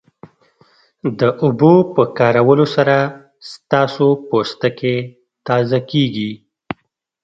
د 1.19 1.21
اوبو 1.43 1.73
په 1.93 2.03
کارولو 2.17 2.65
سره 2.75 2.97
ستاسو 3.51 4.07
پوستکی 4.27 4.97
تازه 5.47 5.79
کیږي 5.91 6.31